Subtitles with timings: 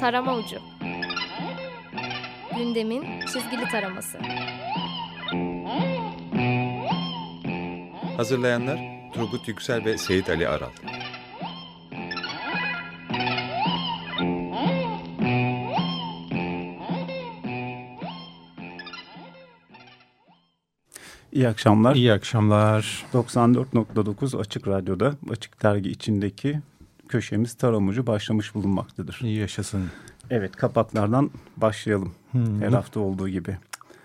[0.00, 0.56] Tarama Ucu
[2.56, 4.18] Gündemin çizgili taraması
[8.16, 8.78] Hazırlayanlar
[9.14, 10.70] Turgut Yüksel ve Seyit Ali Aral.
[21.32, 21.94] İyi akşamlar.
[21.94, 23.04] İyi akşamlar.
[23.12, 26.60] 94.9 Açık Radyo'da Açık Dergi içindeki
[27.10, 29.20] köşemiz Taramucu başlamış bulunmaktadır.
[29.22, 29.90] İyi yaşasın.
[30.30, 32.14] Evet kapaklardan başlayalım.
[32.32, 32.62] Hmm.
[32.62, 33.56] Her hafta olduğu gibi.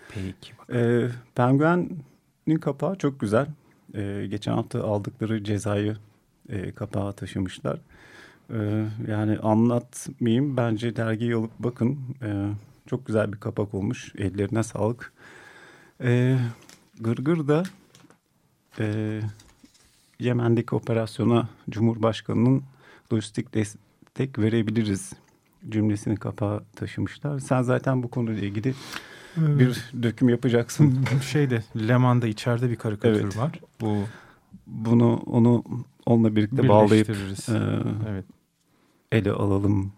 [0.09, 0.54] Peki.
[0.73, 3.48] Ee, Penguen'in kapağı çok güzel.
[3.96, 5.98] Ee, geçen hafta aldıkları cezayı
[6.49, 7.80] e, kapağa taşımışlar.
[8.54, 10.58] Ee, yani anlatmayayım.
[10.58, 11.99] Bence dergiyi alıp bakın.
[12.24, 12.49] Ee,
[12.88, 14.13] çok güzel bir kapak olmuş.
[14.18, 15.13] Ellerine sağlık.
[16.02, 16.38] Ee,
[16.99, 17.63] Gırgır da
[18.80, 19.20] e,
[20.20, 22.63] Yemen'deki operasyona Cumhurbaşkanı'nın
[23.14, 25.13] lojistik destek verebiliriz
[25.70, 27.40] cümlesini kapağa taşımışlar.
[27.40, 28.74] Sen zaten bu konuyla ilgili
[29.38, 29.60] evet.
[29.60, 31.05] bir döküm yapacaksın.
[31.32, 33.38] Şeyde Leman'da içeride bir karikatür evet.
[33.38, 33.60] var.
[33.82, 33.98] Bu
[34.68, 35.63] bunu onu
[36.05, 37.13] onunla birlikte bağlayıp e,
[38.10, 38.26] evet.
[39.12, 39.93] ele alalım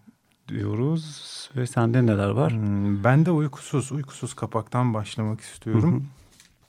[0.48, 1.50] diyoruz.
[1.56, 2.52] Ve sende neler var?
[2.52, 5.92] Hmm, ben de uykusuz, uykusuz kapaktan başlamak istiyorum.
[5.92, 6.02] Hı hı.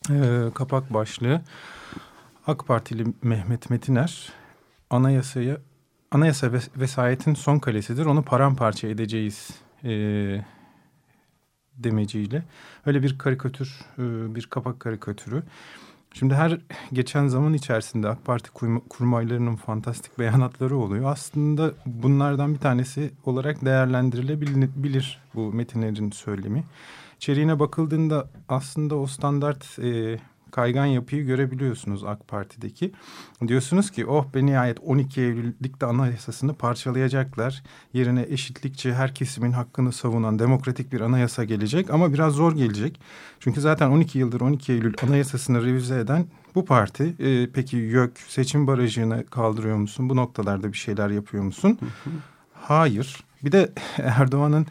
[0.09, 1.41] Ee, kapak başlığı
[2.47, 4.33] AK Partili Mehmet Metiner
[4.89, 5.57] anayasaya
[6.11, 8.05] anayasa ves vesayetin son kalesidir.
[8.05, 9.49] Onu paramparça edeceğiz
[9.83, 9.91] e,
[11.77, 12.43] demeciyle.
[12.85, 15.43] Öyle bir karikatür, e, bir kapak karikatürü.
[16.13, 16.57] Şimdi her
[16.93, 18.49] geçen zaman içerisinde AK Parti
[18.89, 21.11] kurmaylarının fantastik beyanatları oluyor.
[21.11, 26.63] Aslında bunlardan bir tanesi olarak değerlendirilebilir bu metinlerin söylemi.
[27.17, 30.19] İçeriğine bakıldığında aslında o standart e,
[30.51, 32.91] kaygan yapıyı görebiliyorsunuz AK Parti'deki.
[33.47, 37.63] Diyorsunuz ki oh be nihayet 12 Eylül'likte anayasasını parçalayacaklar.
[37.93, 42.99] Yerine eşitlikçi her kesimin hakkını savunan demokratik bir anayasa gelecek ama biraz zor gelecek.
[43.39, 47.15] Çünkü zaten 12 yıldır 12 Eylül anayasasını revize eden bu parti.
[47.19, 50.09] E, peki YÖK seçim barajını kaldırıyor musun?
[50.09, 51.79] Bu noktalarda bir şeyler yapıyor musun?
[52.53, 53.23] Hayır.
[53.43, 54.65] Bir de Erdoğan'ın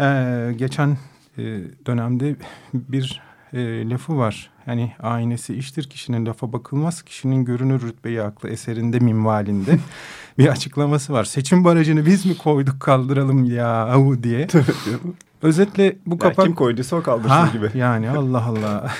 [0.00, 0.98] e, geçen
[1.38, 1.42] e,
[1.86, 2.36] dönemde
[2.74, 3.22] bir
[3.54, 4.50] e, lafı var.
[4.64, 7.02] Hani aynesi iştir kişinin lafa bakılmaz.
[7.02, 9.78] Kişinin görünür rütbeyi aklı eserinde minvalinde
[10.38, 11.24] bir açıklaması var.
[11.24, 14.46] Seçim barajını biz mi koyduk kaldıralım ya diye.
[15.42, 16.38] Özetle bu kapak...
[16.38, 17.70] Ya kim koyduysa o kaldırsın ha, gibi.
[17.74, 18.92] Yani Allah Allah.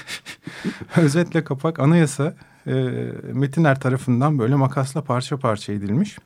[0.96, 2.34] Özetle kapak anayasa
[2.66, 2.72] e,
[3.32, 6.18] Metiner tarafından böyle makasla parça parça edilmiş.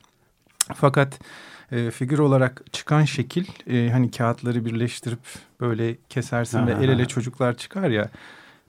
[0.75, 1.19] Fakat
[1.71, 5.19] e, figür olarak çıkan şekil e, hani kağıtları birleştirip
[5.61, 8.09] böyle kesersin ve el ele çocuklar çıkar ya.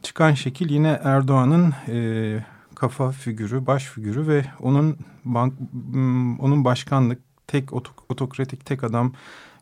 [0.02, 2.44] Çıkan şekil yine Erdoğan'ın e,
[2.74, 5.54] kafa figürü, baş figürü ve onun bank,
[6.40, 7.72] onun başkanlık tek
[8.08, 9.12] otokratik tek adam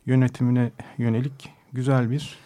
[0.06, 2.38] yönetimine yönelik güzel bir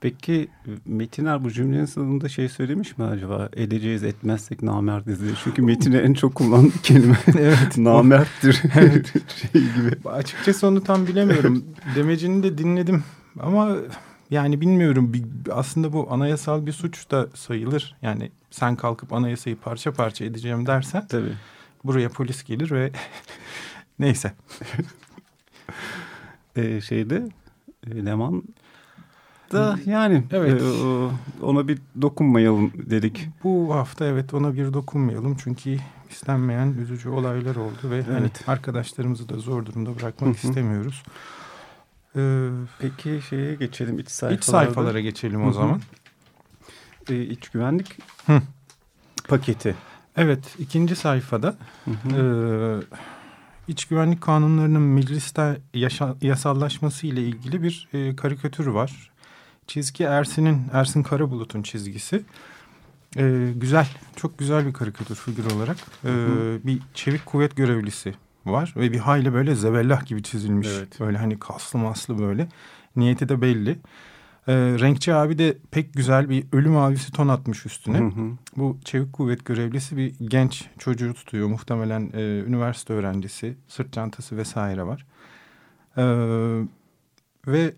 [0.00, 0.48] Peki
[0.86, 3.48] Metiner bu cümlenin sonunda şey söylemiş mi acaba?
[3.56, 5.32] Edeceğiz etmezsek namerdiz diye.
[5.44, 8.62] Çünkü Metin'e en çok kullandığı kelime evet, namerttir.
[8.78, 9.12] evet.
[9.52, 10.08] şey gibi.
[10.08, 11.64] Açıkçası onu tam bilemiyorum.
[11.96, 13.04] Demecini de dinledim
[13.40, 13.76] ama
[14.30, 15.12] yani bilmiyorum
[15.52, 17.96] aslında bu anayasal bir suç da sayılır.
[18.02, 21.32] Yani sen kalkıp anayasayı parça parça edeceğim dersen Tabii.
[21.84, 22.92] buraya polis gelir ve
[23.98, 24.32] neyse.
[26.56, 27.28] ee, şeyde
[27.94, 28.42] Leman
[29.50, 30.62] da yani evet.
[30.62, 33.28] E, ona bir dokunmayalım dedik.
[33.44, 35.76] Bu hafta evet ona bir dokunmayalım çünkü
[36.10, 38.42] istenmeyen üzücü olaylar oldu ve hani evet.
[38.46, 41.02] hani arkadaşlarımızı da zor durumda bırakmak istemiyoruz.
[42.16, 44.38] Ee, Peki şeye geçelim iç sayfalara.
[44.38, 45.80] İç sayfalara geçelim o zaman.
[47.10, 48.42] Ee, iç güvenlik Hı.
[49.28, 49.74] paketi.
[50.16, 52.22] Evet ikinci sayfada hı E,
[53.68, 59.10] iç güvenlik kanunlarının mecliste yaşa, yasallaşması ile ilgili bir e, karikatür var.
[59.70, 62.22] Çizgi Ersin'in, Ersin Karabulut'un çizgisi.
[63.16, 65.76] Ee, güzel, çok güzel bir karikatür figür olarak.
[66.04, 66.08] Ee,
[66.64, 68.14] bir çevik kuvvet görevlisi
[68.46, 70.68] var ve bir hayli böyle zebellah gibi çizilmiş.
[70.78, 71.00] Evet.
[71.00, 72.48] Böyle hani kaslı maslı böyle.
[72.96, 73.70] Niyeti de belli.
[74.48, 77.98] Ee, renkçi abi de pek güzel bir ölü mavisi ton atmış üstüne.
[77.98, 78.30] Hı hı.
[78.56, 81.48] Bu çevik kuvvet görevlisi bir genç çocuğu tutuyor.
[81.48, 83.56] Muhtemelen e, üniversite öğrencisi.
[83.68, 85.06] Sırt çantası vesaire var.
[85.96, 86.02] Ee,
[87.46, 87.74] ve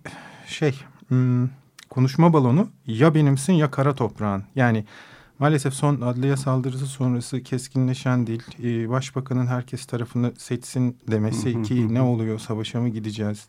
[0.47, 0.81] şey...
[1.09, 1.49] Hmm,
[1.93, 4.45] konuşma balonu ya benimsin ya kara toprağın.
[4.57, 4.85] Yani
[5.39, 8.43] maalesef son adliye saldırısı sonrası keskinleşen değil.
[8.63, 13.49] Ee, başbakanın herkes tarafını seçsin demesi ki ne oluyor savaşa mı gideceğiz?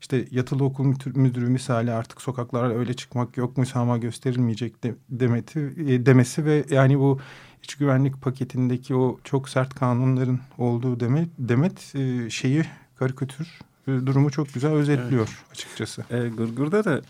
[0.00, 6.06] İşte yatılı okul müdürü misali artık sokaklara öyle çıkmak yok müsamaha gösterilmeyecek de, demeti, e,
[6.06, 7.20] demesi ve yani bu
[7.62, 12.64] iç güvenlik paketindeki o çok sert kanunların olduğu demet, demet e, şeyi
[12.96, 13.58] karikatür
[13.88, 16.04] e, durumu çok güzel özetliyor açıkçası.
[16.10, 17.00] E, Gırgır'da da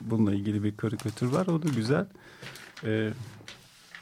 [0.00, 1.46] bununla ilgili bir karikatür var.
[1.46, 2.06] O da güzel.
[2.84, 3.10] E,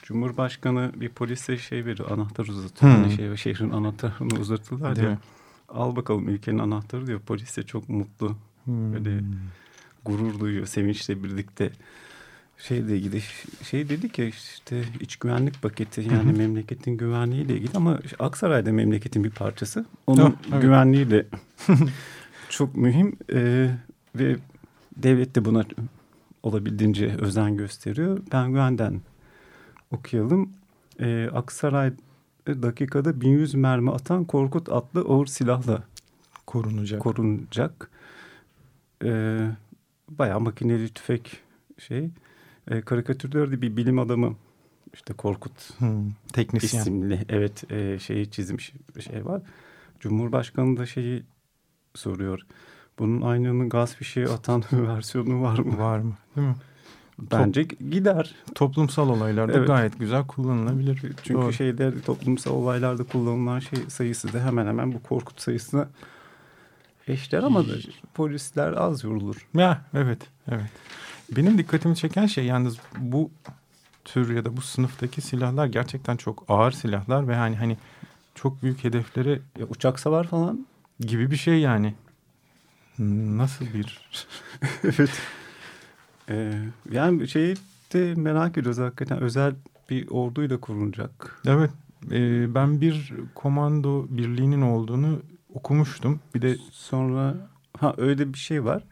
[0.03, 2.93] Cumhurbaşkanı bir polise şey veriyor, anahtar uzatıyor.
[2.95, 3.03] Hmm.
[3.03, 5.13] Hani şey, şehrin anahtarını uzatırlar Değil ya.
[5.13, 5.19] mi?
[5.69, 7.21] Al bakalım ülkenin anahtarı diyor.
[7.21, 8.37] Polis de çok mutlu.
[8.65, 8.93] Hmm.
[8.93, 9.21] Böyle
[10.05, 11.71] gurur duyuyor sevinçle birlikte.
[12.59, 13.23] Şeyle ilgili
[13.63, 19.31] şey dedi ki işte iç güvenlik paketi yani memleketin güvenliğiyle ilgili ama Aksaray'da memleketin bir
[19.31, 19.85] parçası.
[20.07, 20.63] Onun Oh, evet.
[20.63, 21.27] güvenliği de
[22.49, 23.71] çok mühim Ee,
[24.17, 24.37] ve
[24.97, 25.65] devlet de buna
[26.43, 28.21] olabildiğince özen gösteriyor.
[28.31, 29.01] Penguen'den
[29.91, 30.53] okuyalım.
[31.01, 31.93] Ee, Aksaray
[32.47, 35.83] dakikada 1100 mermi atan Korkut adlı ağır silahla
[36.47, 37.01] korunacak.
[37.03, 37.91] korunacak.
[39.05, 39.49] Ee,
[40.09, 41.41] bayağı makineli tüfek
[41.79, 42.11] şey.
[42.71, 44.37] Ee, karikatürde de bir bilim adamı
[44.95, 46.81] işte Korkut Hmm, Teknisyen.
[46.81, 49.43] isimli evet e, şeyi çizmiş bir şey var.
[50.01, 51.23] Cumhurbaşkanı da şeyi
[51.95, 52.41] soruyor.
[52.99, 55.79] Bunun aynının gaz fişeği atan versiyonu var mı?
[55.79, 56.13] Var mı?
[56.37, 56.55] Değil mi?
[57.19, 58.35] Bence gider.
[58.55, 59.67] Toplumsal olaylarda Evet.
[59.67, 61.01] gayet güzel kullanılabilir.
[61.23, 61.53] Çünkü Doğru.
[61.53, 65.89] şeyde toplumsal olaylarda kullanılan şey sayısı da hemen hemen bu Korkut sayısına
[67.09, 67.65] eşler ama
[68.15, 69.49] polisler az yorulur.
[69.55, 70.19] Ya evet,
[70.49, 70.71] evet.
[71.37, 73.31] Benim dikkatimi çeken şey yalnız bu
[74.05, 77.77] tür ya da bu sınıftaki silahlar gerçekten çok ağır silahlar ve hani hani
[78.35, 80.67] çok büyük hedeflere Ya uçak savar falan
[81.01, 81.95] gibi bir şey yani.
[82.99, 84.09] Nasıl bir
[84.85, 85.11] evet.
[86.29, 86.53] Ee,
[86.91, 87.57] yani şeyi
[87.93, 89.55] de merak ediyoruz hakikaten özel
[89.91, 91.41] bir orduyla kurulacak.
[91.47, 91.71] Evet.
[92.11, 95.21] e, ben bir komando birliğinin olduğunu
[95.55, 96.21] okumuştum.
[96.35, 97.35] Bir de Sonra
[97.79, 98.83] ha öyle bir şey var.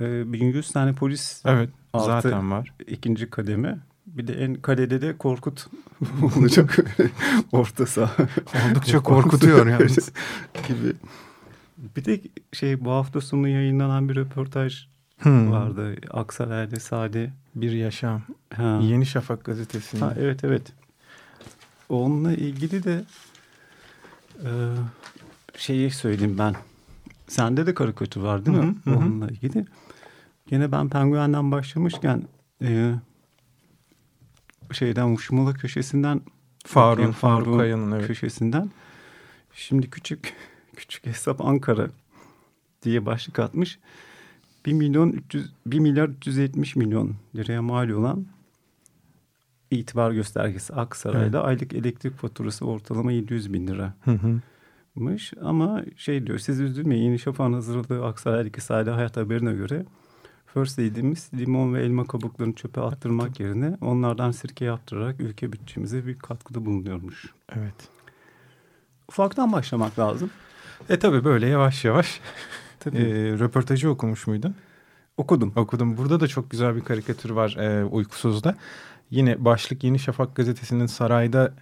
[0.00, 2.06] Ee, 1100 tane polis evet Altı.
[2.06, 2.72] zaten var.
[2.86, 3.78] ikinci kademe.
[4.06, 5.66] Bir de en kalede de Korkut
[6.36, 6.78] olacak.
[7.52, 8.26] Orta saha
[8.70, 10.12] Oldukça korkutuyor yalnız.
[10.68, 10.92] gibi.
[11.96, 12.20] Bir de
[12.52, 14.86] şey bu hafta sonu yayınlanan bir röportaj
[15.18, 15.52] Hmm.
[15.52, 15.94] vardı.
[16.10, 17.30] Aksaray'da Sade.
[17.54, 18.22] Bir yaşam.
[18.54, 18.80] Ha.
[18.82, 20.04] Yeni Şafak gazetesinde.
[20.04, 20.72] Ha, evet evet.
[21.88, 23.04] Onunla ilgili de
[24.44, 24.50] e,
[25.56, 26.54] şeyi söyleyeyim ben.
[27.28, 28.76] Sende de karikatür var değil mi?
[28.84, 28.98] Hı hı, hı hı.
[28.98, 29.66] Onunla ilgili.
[30.46, 32.22] Gene ben penguenden başlamışken
[32.62, 32.94] e,
[34.72, 36.20] şeyden Uşmula köşesinden
[36.66, 38.06] Faruk, Faruk Kaya'nın evet.
[38.06, 38.70] köşesinden.
[39.54, 40.34] Şimdi küçük
[40.78, 41.88] küçük hesap Ankara
[42.82, 43.78] diye başlık atmış.
[44.66, 48.26] 1 milyon 300 1 milyar 370 milyon liraya mal olan
[49.70, 53.94] itibar göstergesi Aksaray'da aylık elektrik faturası ortalama 700 bin lira.
[54.04, 54.40] Hı hı.
[55.42, 59.84] ama şey diyor siz üzülmeyin Yeni Şafak'ın hazırladığı Aksaray'daki Sade Hayat haberine göre
[60.46, 66.18] First Lady'miz limon ve elma kabuklarını çöpe attırmak yerine onlardan sirke yaptırarak ülke bütçemize bir
[66.18, 67.26] katkıda bulunuyormuş.
[67.56, 67.88] Evet.
[69.08, 70.30] Ufaktan başlamak lazım.
[70.90, 72.20] E tabi böyle yavaş yavaş.
[72.80, 72.98] Tabii.
[72.98, 74.54] E, röportajı okumuş muydun?
[75.16, 75.52] Okudum.
[75.56, 75.96] Okudum.
[75.96, 78.54] Burada da çok güzel bir karikatür var e, Uykusuz'da.
[79.10, 81.52] Yine başlık Yeni Şafak gazetesinin sarayda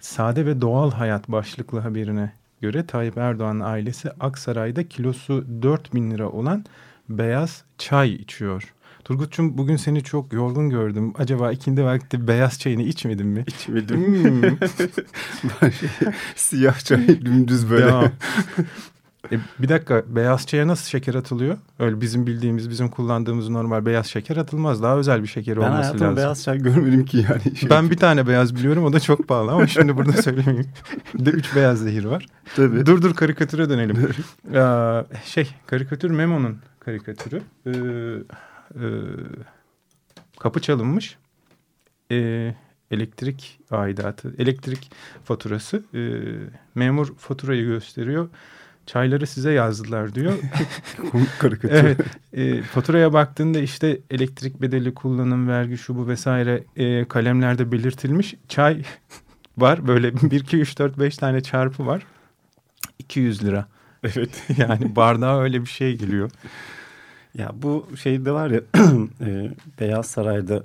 [0.00, 6.28] sade ve doğal hayat başlıklı haberine göre Tayyip Erdoğan'ın ailesi Aksaray'da kilosu 4 bin lira
[6.28, 6.64] olan
[7.08, 8.74] beyaz çay içiyor.
[9.06, 11.12] Turgut'cum bugün seni çok yorgun gördüm.
[11.18, 13.44] Acaba ikindi vakti beyaz çayını içmedin mi?
[13.46, 13.96] İçmedim.
[13.96, 14.42] Hmm.
[15.62, 15.88] ben şey,
[16.36, 17.86] siyah çay dümdüz böyle.
[17.86, 18.10] Devam.
[19.32, 21.56] E, bir dakika beyaz çaya nasıl şeker atılıyor?
[21.78, 24.82] Öyle bizim bildiğimiz, bizim kullandığımız normal beyaz şeker atılmaz.
[24.82, 26.16] Daha özel bir şeker Ben olması hayatımda lazım.
[26.16, 27.56] beyaz çay görmedim ki yani.
[27.56, 30.66] Şey, Ben bir tane beyaz biliyorum o da çok pahalı ama şimdi burada söylemeyeyim.
[31.14, 32.26] Bir de üç beyaz zehir var.
[32.56, 32.86] Tabii.
[32.86, 34.08] Dur dur karikatüre dönelim.
[34.56, 37.42] Aa, şey karikatür Memo'nun karikatürü.
[37.66, 37.72] Ee,
[38.74, 38.86] e,
[40.38, 41.16] kapı çalınmış.
[42.10, 42.54] Ee,
[42.90, 44.90] elektrik aidatı, elektrik
[45.24, 45.84] faturası.
[45.94, 46.20] Ee,
[46.74, 48.28] memur faturayı gösteriyor.
[48.86, 50.32] Çayları size yazdılar diyor.
[51.10, 51.74] Komik karikatür.
[51.74, 52.00] Evet.
[52.32, 58.34] E, faturaya baktığında işte elektrik bedeli, kullanım, vergi, şu bu vesaire e, kalemlerde belirtilmiş.
[58.48, 58.82] Çay
[59.58, 62.06] var böyle 1, 2, 3, 4, 5 tane çarpı var.
[62.98, 63.66] 200 lira.
[64.02, 64.42] Evet.
[64.58, 66.30] Yani bardağa öyle bir şey geliyor.
[67.38, 68.60] Ya bu şeyde var ya
[69.20, 69.50] e,
[69.80, 70.62] Beyaz Saray'da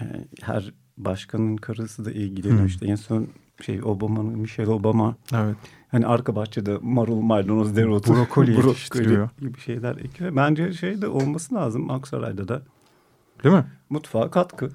[0.00, 0.04] e,
[0.42, 2.62] her başkanın karısı da ilgileniyor.
[2.62, 2.66] Hı.
[2.66, 3.26] İşte en son
[3.62, 5.56] şey Obama'nın Michelle Obama Evet.
[5.90, 9.28] hani arka bahçede marul, maydanoz, dereotu, Brokoli yetiştiriyor.
[9.40, 10.36] gibi şeyler ekiyor.
[10.36, 12.62] Bence şey de olması lazım Aksaray'da da
[13.44, 13.64] Değil mi?
[13.90, 14.70] mutfağa katkı.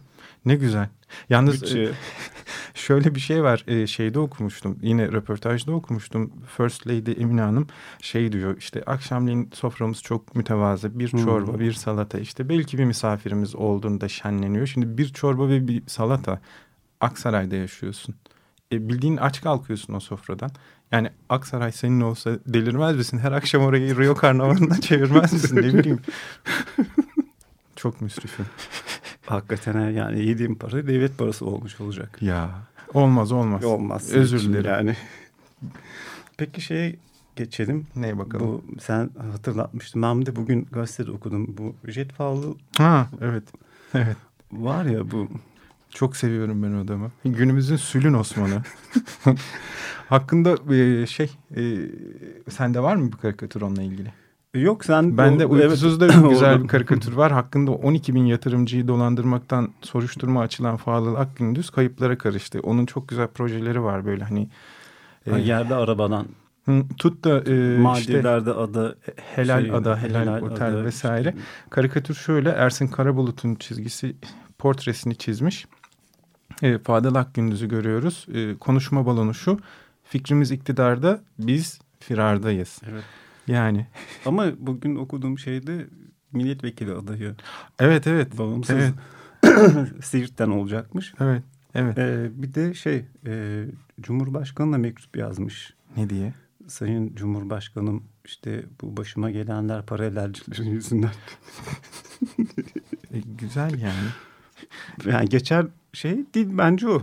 [0.45, 0.89] Ne güzel.
[1.29, 1.91] Yalnız e, Bütçe.
[2.73, 3.63] şöyle bir şey var.
[3.67, 4.79] E, şeyde okumuştum.
[4.81, 6.31] Yine röportajda okumuştum.
[6.57, 7.67] First Lady Emine Hanım
[8.01, 10.99] şey diyor işte akşamleyin soframız çok mütevazı.
[10.99, 11.23] Bir Hmm.
[11.23, 12.19] çorba, bir salata.
[12.19, 14.67] işte belki bir misafirimiz olduğunda şenleniyor.
[14.67, 16.41] Şimdi bir çorba ve bir salata.
[17.01, 18.15] Aksaray'da yaşıyorsun.
[18.71, 20.51] E, bildiğin aç kalkıyorsun o sofradan.
[20.91, 23.17] Yani Aksaray senin olsa delirmez misin?
[23.17, 25.55] Her akşam orayı Rio Karnavalı'na çevirmez misin?
[25.55, 25.99] Ne bileyim.
[27.75, 28.45] Çok müsrifim.
[29.25, 32.17] Hakikaten yani yediğim para devlet parası olmuş olacak.
[32.21, 32.49] Ya
[32.93, 33.63] olmaz olmaz.
[33.63, 34.13] Olmaz.
[34.13, 34.65] Özür dilerim.
[34.65, 34.95] Yani.
[36.37, 36.95] Peki şeye
[37.35, 37.87] geçelim.
[37.95, 38.47] Neye bakalım?
[38.47, 40.01] Bu sen hatırlatmıştın.
[40.01, 41.55] Ben de bugün gazetede okudum.
[41.57, 43.43] Bu Jet Fowler Ha evet.
[43.93, 44.17] Evet.
[44.51, 45.27] var ya bu
[45.89, 47.11] Çok seviyorum ben o adamı.
[47.25, 48.63] Günümüzün Sülün Osman'ı.
[50.09, 50.55] Hakkında
[51.05, 51.31] şey
[52.49, 54.13] sende var mı bir karikatür onunla ilgili?
[54.55, 57.31] Yok sen Bende evet, Uykusuz'da bir güzel bir karikatür var.
[57.31, 62.59] Hakkında 12 bin yatırımcıyı dolandırmaktan soruşturma açılan Fadıl Akgündüz kayıplara karıştı.
[62.63, 64.49] Onun çok güzel projeleri var böyle hani.
[65.25, 66.27] e, yerde arabadan
[66.65, 68.97] hı, tut da e, işte maddelerde adı
[69.35, 71.29] helal şey, ada, helal, otel ada, vesaire.
[71.29, 71.41] işte.
[71.69, 74.15] Karikatür şöyle Ersin Karabulut'un çizgisi
[74.57, 75.65] portresini çizmiş.
[76.61, 78.25] E, Fadıl Akgündüz'ü görüyoruz.
[78.33, 79.59] E, konuşma balonu şu.
[80.03, 82.81] Fikrimiz iktidarda biz firardayız.
[82.91, 83.03] Evet.
[83.47, 83.87] Yani
[84.25, 85.87] Ama bugün okuduğum şeyde
[86.31, 87.35] milletvekili adayı
[87.79, 88.37] evet evet.
[88.37, 88.93] bağımsız Evet.
[90.03, 91.13] Siirt'ten olacakmış.
[91.19, 91.43] Evet.
[91.75, 91.97] Evet.
[91.97, 93.65] Ee, bir de şey e,
[94.01, 95.73] Cumhurbaşkanı'na mektup yazmış.
[95.97, 96.33] Ne diye?
[96.67, 101.11] Sayın Cumhurbaşkanım işte bu başıma gelenler paralelcilerin yüzünden.
[103.13, 104.09] E, güzel yani.
[105.05, 107.01] Yani geçer şey değil bence o.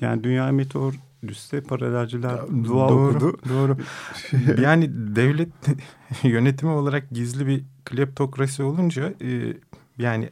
[0.00, 0.94] Yani Dünya Meteor
[1.26, 3.36] Düşse paralelciler dua doğru.
[3.48, 3.76] Doğru.
[4.62, 5.48] yani devlet
[6.22, 9.54] yönetimi olarak gizli bir kleptokrasi olunca e,
[9.98, 10.30] yani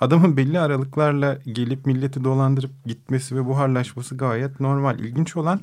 [0.00, 4.98] adamın belli aralıklarla gelip milleti dolandırıp gitmesi ve buharlaşması gayet normal.
[4.98, 5.60] İlginç olan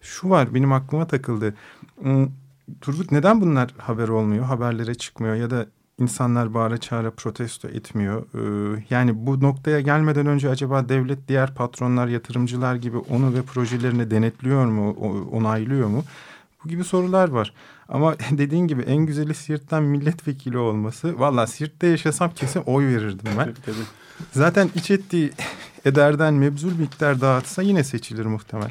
[0.00, 1.54] şu var benim aklıma takıldı.
[2.00, 2.28] Hmm,
[2.80, 5.66] Turgut neden bunlar haber olmuyor, haberlere çıkmıyor ya da
[5.98, 8.26] insanlar bağıra çağıra protesto etmiyor?
[8.34, 14.10] Ee, yani bu noktaya gelmeden önce acaba devlet diğer patronlar, yatırımcılar gibi onu ve projelerini
[14.10, 14.90] denetliyor mu,
[15.32, 16.04] onaylıyor mu?
[16.64, 17.52] Bu gibi sorular var.
[17.88, 21.20] Ama dediğin gibi en güzeli Siirt'ten milletvekili olması.
[21.20, 23.44] Valla Siirt'te yaşasam kesin oy verirdim ben.
[23.44, 23.86] Tabii, tabii.
[24.32, 25.30] Zaten iç ettiği
[25.84, 28.70] ederden mebzul miktar dağıtsa yine seçilir muhtemel.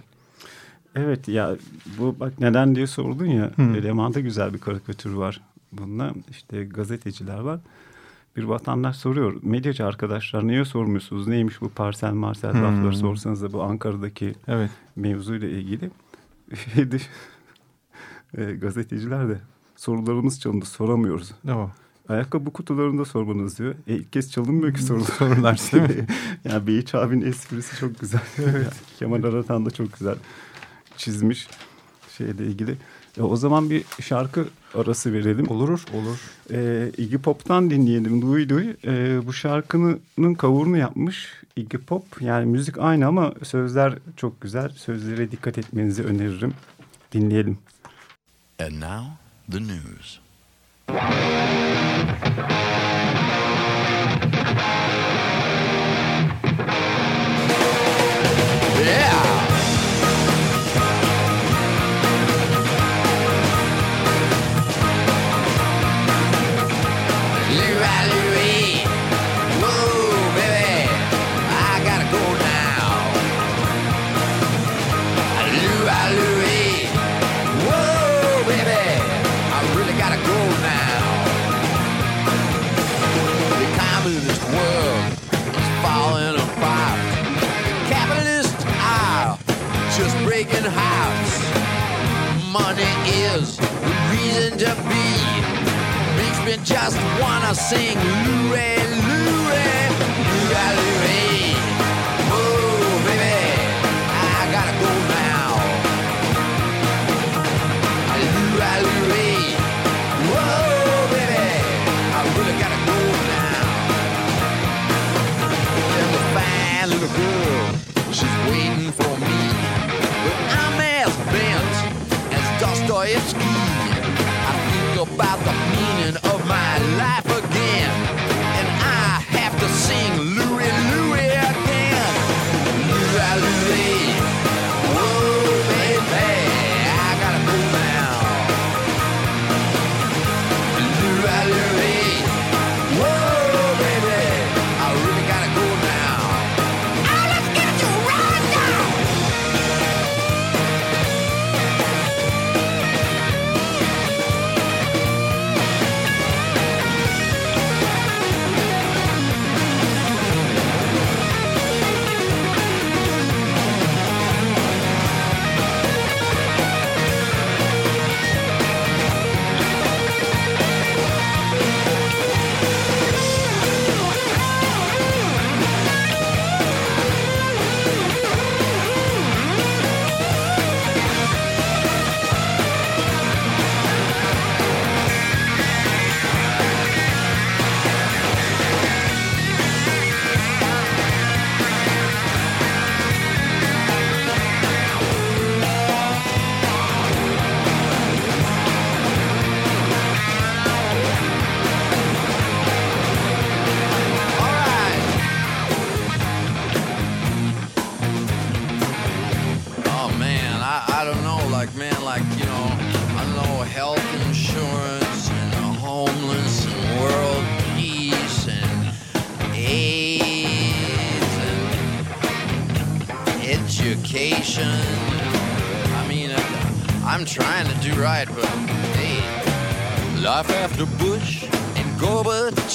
[0.95, 1.55] Evet ya
[1.97, 3.51] bu bak neden diye sordun ya.
[3.55, 3.61] Hı.
[3.61, 5.41] Eleman'da güzel bir karikatür var.
[5.77, 7.59] Bunda işte gazeteciler var.
[8.37, 9.35] Bir vatandaş soruyor.
[9.43, 11.27] Medyacı arkadaşlar niye sormuyorsunuz?
[11.27, 12.63] Neymiş bu parsel marsel Hmm.
[12.63, 14.69] lafları sorsanız da bu Ankara'daki Evet.
[14.95, 15.91] mevzuyla ilgili.
[18.37, 19.39] E, gazeteciler de
[19.75, 21.31] sorularımız çalındı soramıyoruz.
[21.49, 21.69] O.
[22.09, 23.75] Ayakkabı kutularında sormanız diyor.
[23.87, 25.05] E, ilk kez çalınmıyor ki sorular.
[25.19, 26.07] Sorular değil mi?
[26.45, 28.21] yani Beyiç abinin esprisi çok güzel.
[28.37, 28.73] evet.
[28.99, 30.15] Kemal Aratan da çok güzel
[30.97, 31.47] çizmiş
[32.17, 32.77] şeyle ilgili.
[33.17, 35.49] E, o zaman bir şarkı arası verelim.
[35.49, 36.19] Olur, olur.
[36.51, 38.85] E, Iggy Pop'tan dinleyelim Louis Louis.
[38.85, 42.21] E, bu şarkının kavurunu yapmış Iggy Pop.
[42.21, 44.69] Yani müzik aynı ama sözler çok güzel.
[44.69, 46.53] Sözlere dikkat etmenizi öneririm.
[47.11, 47.57] Dinleyelim.
[48.59, 49.07] And now,
[49.51, 50.19] the news.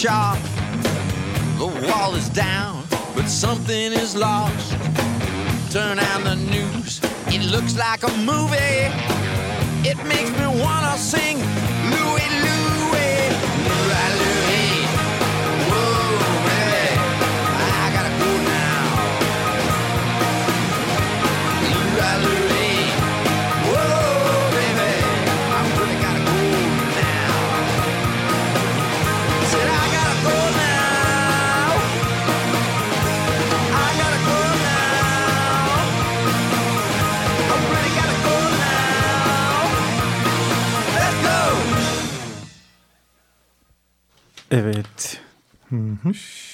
[0.02, 4.72] The wall is down, but something is lost.
[5.70, 8.88] Turn on the news, it looks like a movie.
[9.86, 11.36] It makes me wanna sing
[11.92, 13.28] Louie Louie.
[13.68, 14.49] Louie
[44.60, 45.20] Evet.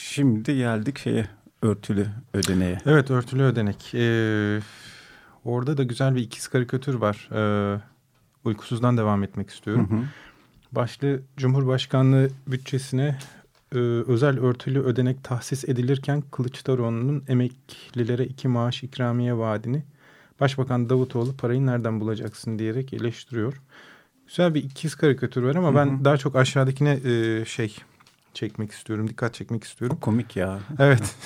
[0.00, 1.28] Şimdi geldik şeye
[1.62, 2.78] örtülü ödeneğe.
[2.86, 3.94] Evet örtülü ödenek.
[3.94, 4.60] Ee,
[5.44, 7.28] orada da güzel bir ikiz karikatür var.
[7.32, 7.80] Ee,
[8.44, 9.90] uykusuzdan devam etmek istiyorum.
[9.90, 10.02] Hı hı.
[10.72, 13.18] Başlı Cumhurbaşkanlığı bütçesine
[13.72, 19.82] e, özel örtülü ödenek tahsis edilirken Kılıçdaroğlu'nun emeklilere iki maaş ikramiye vaadini
[20.40, 23.62] Başbakan Davutoğlu parayı nereden bulacaksın diyerek eleştiriyor.
[24.26, 26.04] Güzel bir ikiz karikatür var ama Hı ben hı.
[26.04, 27.76] daha çok aşağıdakine e, şey
[28.36, 29.98] çekmek istiyorum, dikkat çekmek istiyorum.
[30.00, 30.58] Komik ya.
[30.78, 31.14] Evet.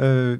[0.00, 0.36] Ee,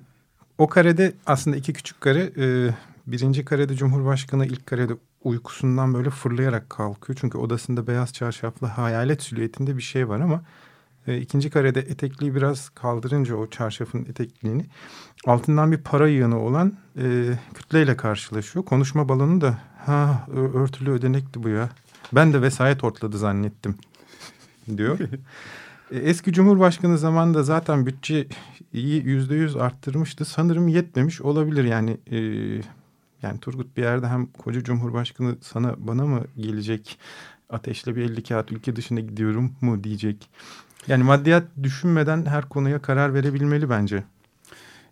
[0.59, 2.33] o karede aslında iki küçük kare.
[2.37, 2.74] e,
[3.07, 4.92] birinci karede Cumhurbaşkanı ilk karede
[5.24, 7.18] uykusundan böyle fırlayarak kalkıyor.
[7.20, 10.42] Çünkü odasında beyaz çarşaflı hayalet silüetinde bir şey var ama
[11.07, 14.66] e, ikinci karede etekliği biraz kaldırınca o çarşafın etekliğini
[15.27, 18.64] altından bir para yığını olan e, kütleyle karşılaşıyor.
[18.64, 21.68] Konuşma balonu da ha örtülü ödenekti bu ya.
[22.12, 23.74] Ben de vesayet ortladı zannettim
[24.77, 24.98] diyor.
[25.90, 28.27] E, Eski Cumhurbaşkanı zamanında zaten bütçeyi
[29.05, 30.24] yüzde yüz arttırmıştı.
[30.24, 31.96] Sanırım yetmemiş olabilir yani.
[32.11, 32.18] e,
[33.22, 36.98] yani Turgut bir yerde hem koca Cumhurbaşkanı sana bana mı gelecek
[37.51, 40.29] ateşle bir 50 kağıt ülke dışına gidiyorum mu diyecek.
[40.87, 44.05] Yani maddiyat düşünmeden her konuya karar verebilmeli bence.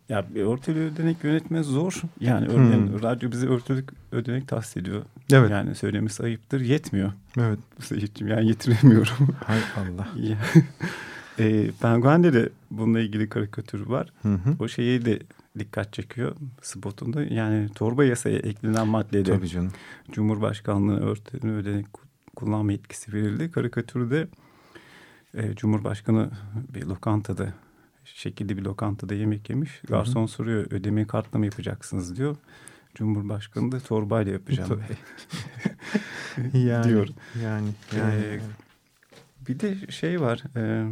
[0.09, 2.03] Ya bir örtülü ödenek yönetme zor.
[2.21, 3.03] Yani örneğin Hmm.
[3.03, 5.03] radyo bize örtülü ödenek tahsis ediyor.
[5.33, 5.51] Evet.
[5.51, 6.61] Yani söylemesi ayıptır.
[6.61, 7.13] Yetmiyor.
[7.39, 7.59] Evet.
[7.81, 9.29] Sayıcım yani yetiremiyorum.
[9.47, 10.09] Hay Allah.
[11.39, 14.13] E, Penguen'de de bununla ilgili karikatür var.
[14.23, 14.57] Hı hı.
[14.61, 15.19] O şeyi de
[15.59, 17.23] dikkat çekiyor spotunda.
[17.23, 19.73] Yani torba yasaya eklenen maddede Tabii canım.
[20.13, 21.87] Cumhurbaşkanlığı örtülü ödenek
[22.37, 23.51] kullanma yetkisi verildi.
[23.51, 24.29] Karikatürde
[25.35, 26.31] e, Cumhurbaşkanı
[26.75, 27.53] bir lokantada
[28.15, 29.81] şekilli bir lokantada yemek yemiş.
[29.89, 32.37] Garson soruyor ödemeyi kartla mı yapacaksınız diyor.
[32.95, 34.83] Cumhurbaşkanı da torbayla yapacağım.
[36.55, 37.09] Yani, Diyor.
[37.43, 38.15] Yani, yani.
[38.15, 38.41] Ee,
[39.49, 40.43] Bir de şey var.
[40.57, 40.87] E,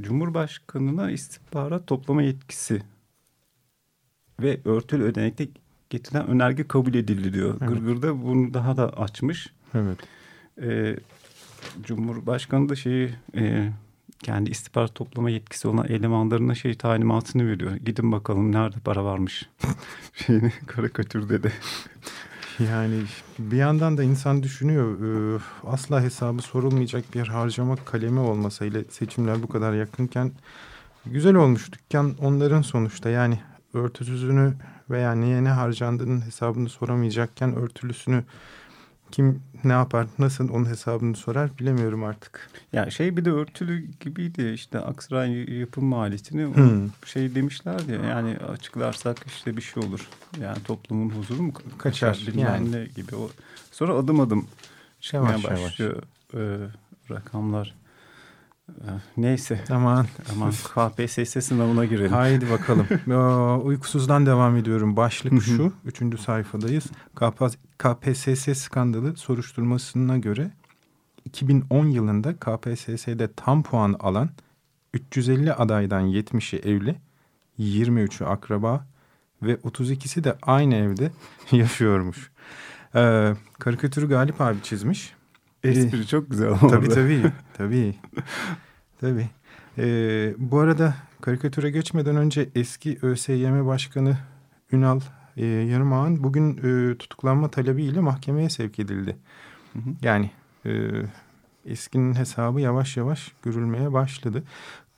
[0.00, 2.82] Cumhurbaşkanına istihbarat toplama yetkisi
[4.42, 5.48] ve örtülü ödenekte
[5.90, 7.56] getirilen önerge kabul edildi diyor.
[7.60, 7.68] Evet.
[7.68, 9.52] Gırgır'da bunu daha da açmış.
[9.74, 9.98] evet.
[10.62, 10.96] E,
[11.82, 13.72] Cumhurbaşkanı da şeyi e,
[14.24, 17.76] kendi istihbarat toplama yetkisi olan elemanlarına şey talimatını veriyor.
[17.76, 19.48] Gidin bakalım nerede para varmış.
[20.26, 21.52] Şeyini karikatürde de.
[22.58, 23.02] Yani
[23.38, 29.42] bir yandan da insan düşünüyor e, asla hesabı sorulmayacak bir harcama kalemi olmasa ile seçimler
[29.42, 30.32] bu kadar yakınken
[31.06, 33.40] güzel olmuş dükkan onların sonuçta yani
[33.74, 34.54] örtüsüzünü
[34.90, 38.24] veya niye ne harcandığının hesabını soramayacakken örtülüsünü
[39.10, 42.50] kim ne yapar nasıl onun hesabını sorar bilemiyorum artık.
[42.72, 46.90] Ya şey bir de örtülü gibiydi işte Aksaray yapım maliyetini Hmm.
[47.04, 50.08] şey demişlerdi ya yani açıklarsak işte bir şey olur.
[50.40, 52.72] Yani toplumun huzuru mu ka- Kaçar, bilmem yani.
[52.72, 53.16] ne gibi.
[53.16, 53.30] O.
[53.72, 54.46] Sonra adım adım
[55.00, 55.60] çıkmaya Yavaş yavaş.
[55.62, 56.02] başlıyor
[56.34, 56.40] e,
[57.10, 57.74] rakamlar.
[59.16, 62.12] Neyse Aman aman KPSS sınavına girelim.
[62.12, 62.86] Haydi bakalım.
[63.66, 64.96] Uykusuzdan devam ediyorum.
[64.96, 65.72] Başlık şu.
[65.84, 66.84] Üçüncü sayfadayız.
[67.14, 67.44] KP
[67.78, 70.50] KPSS skandalı soruşturmasına göre
[71.24, 74.30] 2010 yılında KPSS'de tam puan alan
[74.94, 76.96] 350 adaydan 70'i evli,
[77.58, 78.86] 23'ü akraba
[79.42, 81.10] ve 32'si de aynı evde
[81.52, 82.30] yaşıyormuş.
[82.94, 85.12] Ee, karikatürü Galip abi çizmiş.
[85.64, 87.22] Espri çok güzel ama Tabii tabii.
[87.56, 87.94] tabii.
[89.00, 89.28] tabii.
[89.78, 94.16] Ee, bu arada karikatüre geçmeden önce eski ÖSYM Başkanı
[94.72, 95.00] Ünal
[95.36, 99.16] e, Yarımağan bugün e, tutuklanma talebiyle mahkemeye sevk edildi.
[99.72, 99.94] Hı hı.
[100.02, 100.30] Yani
[100.66, 100.72] e,
[101.66, 104.42] eskinin hesabı yavaş yavaş görülmeye başladı.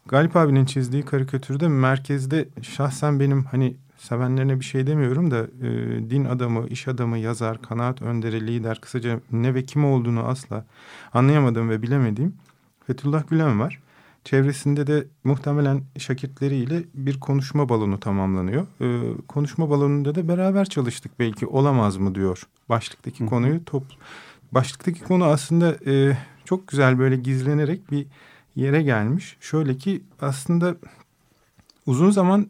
[0.06, 5.70] Galip abinin çizdiği karikatürde merkezde şahsen benim hani sevenlerine bir şey demiyorum da e,
[6.10, 10.66] din adamı, iş adamı, yazar, kanaat önderi, lider kısaca ne ve kim olduğunu asla
[11.12, 12.34] anlayamadığım ve bilemediğim
[12.86, 13.80] Fethullah Gülen var.
[14.24, 18.66] Çevresinde de muhtemelen şakitleriyle bir konuşma balonu tamamlanıyor.
[18.80, 22.42] Ee, konuşma balonunda da beraber çalıştık belki olamaz mı diyor.
[22.68, 23.28] Başlıktaki hı.
[23.28, 23.84] konuyu top
[24.52, 28.06] başlıktaki konu aslında e, çok güzel böyle gizlenerek bir
[28.56, 29.36] yere gelmiş.
[29.40, 30.76] Şöyle ki aslında
[31.86, 32.46] uzun zaman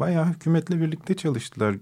[0.00, 1.76] bayağı hükümetle birlikte çalıştılar.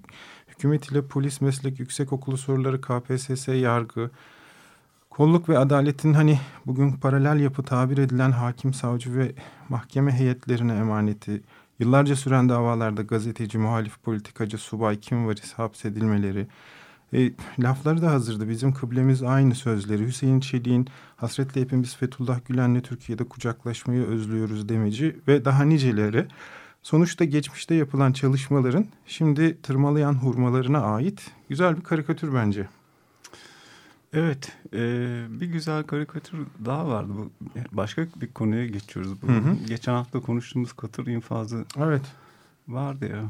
[0.49, 4.11] Hükümet ile polis, meslek, yüksekokulu soruları, KPSS, yargı,
[5.11, 9.33] kolluk ve adaletin hani bugün paralel yapı tabir edilen hakim, savcı ve
[9.69, 11.43] mahkeme heyetlerine emaneti,
[11.79, 16.47] yıllarca süren davalarda gazeteci, muhalif, politikacı, subay, kim varis hapsedilmeleri,
[17.13, 18.49] e, lafları da hazırdı.
[18.49, 20.07] Bizim kıblemiz aynı sözleri.
[20.07, 26.27] Hüseyin Çelik'in hasretle hepimiz Fethullah Gülen'le Türkiye'de kucaklaşmayı özlüyoruz demeci ve daha niceleri.
[26.85, 32.69] Sonuçta geçmişte yapılan çalışmaların şimdi tırmalayan hurmalarına ait güzel bir karikatür bence.
[34.13, 34.79] Evet, e,
[35.29, 37.13] bir güzel karikatür daha vardı.
[37.19, 37.31] Bu
[37.73, 39.23] başka bir konuya geçiyoruz.
[39.23, 39.55] Bu, Hı hı.
[39.69, 42.03] Geçen hafta konuştuğumuz katır infazı Evet.
[42.69, 43.23] vardı ya.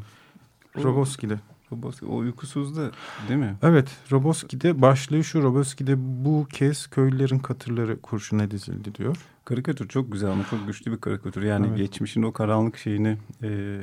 [0.85, 1.39] Roboski'de.
[1.73, 2.91] Robos- o uykusuzda
[3.29, 3.57] değil mi?
[3.63, 5.43] Evet, Roboski'de başlığı şu.
[5.43, 9.17] Roboski'de bu kez köylülerin katırları kurşuna dizildi diyor.
[9.45, 11.43] Karikatür çok güzel ama çok güçlü bir karikatür.
[11.43, 11.79] Yani Evet.
[11.79, 13.81] geçmişin o karanlık şeyini e,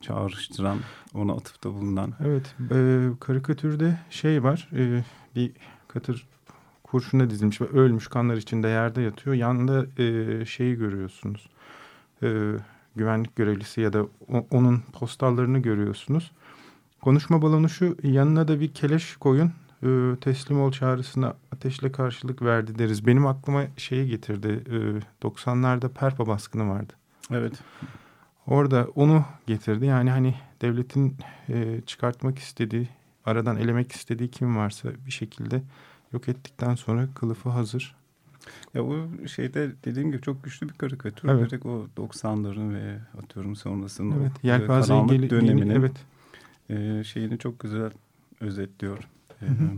[0.00, 0.78] çağrıştıran,
[1.14, 2.12] ona atıfta bulunan.
[2.24, 4.68] Evet, e, karikatürde şey var.
[4.76, 5.04] e,
[5.36, 5.52] bir
[5.88, 6.26] katır
[6.84, 9.36] kurşuna dizilmiş ve ölmüş kanlar içinde yerde yatıyor.
[9.36, 11.48] Yanında e, şeyi görüyorsunuz.
[12.22, 12.52] E,
[12.96, 16.32] güvenlik görevlisi ya da o- onun postallarını görüyorsunuz.
[17.00, 17.96] Konuşma balonu şu.
[18.02, 19.52] Yanına da bir keleş koyun.
[19.82, 23.06] E, teslim ol çağrısına ateşle karşılık verdi deriz.
[23.06, 24.48] Benim aklıma şeyi getirdi.
[24.66, 24.76] E,
[25.26, 26.92] 90'larda Perpa baskını vardı.
[27.30, 27.52] Evet.
[28.46, 29.86] Orada onu getirdi.
[29.86, 31.16] Yani hani devletin
[31.48, 32.88] e, çıkartmak istediği,
[33.26, 35.62] aradan elemek istediği kim varsa bir şekilde
[36.12, 37.94] yok ettikten sonra kılıfı hazır.
[38.74, 41.28] Ya o şeyde dediğim gibi çok güçlü bir karikatür.
[41.28, 41.50] Evet.
[41.50, 47.00] Direkt o 90'ların ve atıyorum sonrasında Evet, o yelpazeyi karanlık geli- döneminin geli- evet.
[47.00, 47.90] e, şeyini çok güzel
[48.40, 49.08] özetliyor.
[49.46, 49.70] Hı hı.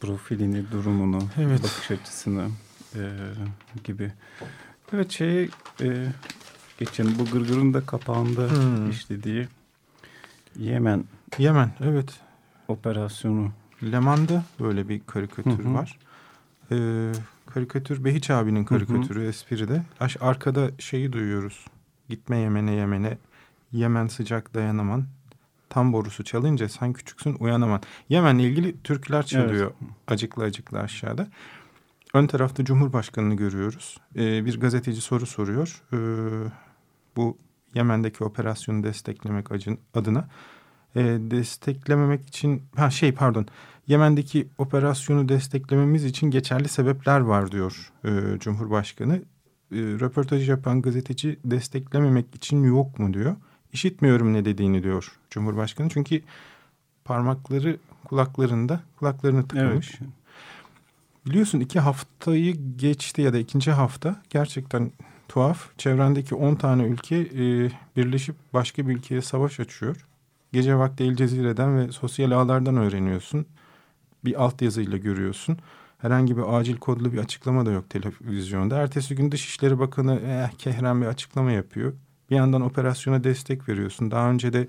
[0.00, 1.62] profilini, durumunu, Evet.
[1.62, 2.48] bakış açısını
[2.94, 3.00] e,
[3.84, 4.12] gibi.
[4.92, 6.06] Evet şey e,
[6.78, 8.90] geçen bu gırgırın da kapağında Hmm.
[8.90, 9.48] işlediği
[10.58, 11.04] Yemen
[11.38, 12.20] Yemen, evet.
[12.68, 13.52] operasyonu.
[13.82, 15.74] Leman'da böyle bir karikatür Hı hı.
[15.74, 15.98] var.
[16.72, 17.12] Ee,
[17.46, 19.82] karikatür Behiç abinin karikatürü espride.
[20.00, 21.64] Aş- Arkada şeyi duyuyoruz.
[22.08, 23.18] Gitme Yemen'e Yemen'e.
[23.72, 25.04] Yemen sıcak dayanaman.
[25.68, 27.80] Tam borusu çalınca sen küçüksün uyanaman.
[28.08, 29.72] Yemen'le ilgili türküler çalıyor.
[30.06, 31.28] Acıklı acıklı aşağıda.
[32.14, 33.98] Ön tarafta Cumhurbaşkanı'nı görüyoruz.
[34.16, 35.82] Ee, bir gazeteci soru soruyor.
[35.92, 35.96] Ee,
[37.16, 37.38] bu
[37.74, 39.46] Yemen'deki operasyonu desteklemek
[39.94, 40.28] adına.
[40.96, 42.62] Ee, desteklememek için...
[42.76, 43.46] Ha şey pardon.
[43.86, 49.16] Yemen'deki operasyonu desteklememiz için geçerli sebepler var diyor e, Cumhurbaşkanı.
[49.72, 53.36] E, röportaj yapan gazeteci desteklememek için yok mu diyor.
[53.72, 55.88] İşitmiyorum ne dediğini diyor Cumhurbaşkanı.
[55.88, 56.22] Çünkü
[57.04, 59.98] parmakları kulaklarında kulaklarını tıkamış.
[60.00, 60.10] Evet.
[61.26, 64.92] Biliyorsun iki haftayı geçti ya da ikinci hafta gerçekten
[65.28, 65.78] tuhaf.
[65.78, 70.06] Çevrendeki 10 tane ülke e, birleşip başka bir ülkeye savaş açıyor.
[70.52, 73.46] Gece vakti El Cezire'den ve sosyal ağlardan öğreniyorsun.
[74.24, 75.58] Bir altyazıyla görüyorsun.
[75.98, 78.76] Herhangi bir acil kodlu bir açıklama da yok televizyonda.
[78.76, 81.92] Ertesi gün Dışişleri Bakanı eh, kehren bir açıklama yapıyor.
[82.30, 84.10] Bir yandan operasyona destek veriyorsun.
[84.10, 84.68] Daha önce de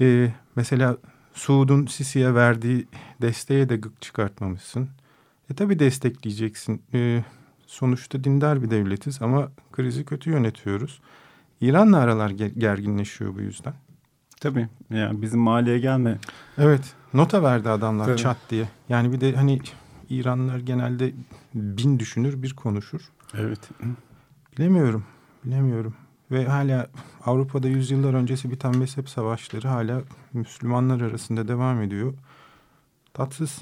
[0.00, 0.96] e, mesela
[1.34, 2.86] Suud'un Sisi'ye verdiği
[3.22, 4.88] desteğe de gık çıkartmamışsın.
[5.50, 6.82] E tabi destekleyeceksin.
[6.94, 7.24] E,
[7.66, 11.00] sonuçta dindar bir devletiz ama krizi kötü yönetiyoruz.
[11.60, 13.74] İran'la aralar ger- gerginleşiyor bu yüzden.
[14.40, 14.68] Tabii.
[14.90, 16.18] Yani bizim mahalleye gelme.
[16.58, 16.94] Evet.
[17.14, 18.16] Nota verdi adamlar Tabii.
[18.16, 18.68] çat diye.
[18.88, 19.60] Yani bir de hani
[20.10, 21.12] İranlılar genelde
[21.54, 23.00] bin düşünür bir konuşur.
[23.34, 23.60] Evet.
[24.58, 25.04] Bilemiyorum.
[25.44, 25.94] Bilemiyorum.
[26.30, 26.86] Ve hala
[27.26, 32.14] Avrupa'da yüzyıllar öncesi biten mezhep savaşları hala Müslümanlar arasında devam ediyor.
[33.14, 33.58] Tatsız.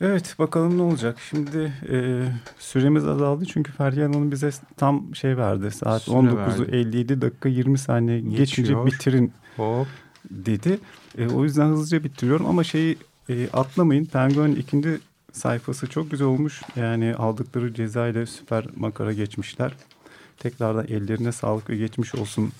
[0.00, 1.18] Evet bakalım ne olacak.
[1.30, 2.24] Şimdi e,
[2.58, 5.70] süremiz azaldı çünkü Feryal Hanım bize tam şey verdi.
[5.70, 6.76] Saat Süre 19'u verdi.
[6.76, 8.86] 57 dakika 20 saniye geçince Geçiyor.
[8.86, 9.86] bitirin Hop.
[10.30, 10.78] dedi.
[11.18, 14.04] E, o yüzden hızlıca bitiriyorum ama şeyi e, atlamayın.
[14.04, 14.98] Penguin ikinci
[15.32, 16.62] sayfası çok güzel olmuş.
[16.76, 19.72] Yani aldıkları ceza ile süper makara geçmişler.
[20.42, 22.52] Tekrardan ellerine sağlık ve geçmiş olsun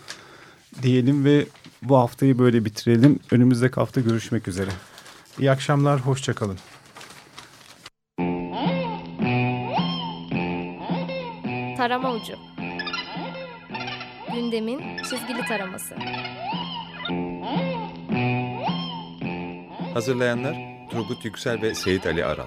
[0.82, 1.46] diyelim ve
[1.82, 3.18] bu haftayı böyle bitirelim.
[3.30, 4.70] Önümüzdeki hafta görüşmek üzere.
[5.38, 6.00] İyi akşamlar.
[6.00, 6.58] Hoşçakalın.
[11.76, 12.34] Tarama ucu.
[14.34, 15.94] Gündemin çizgili taraması.
[19.94, 20.56] Hazırlayanlar
[20.90, 22.46] Turgut Yüksel ve Seyit Ali Aral.